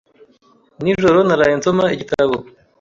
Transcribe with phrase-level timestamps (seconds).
[0.83, 2.35] Nijoro naraye nsoma igitabo.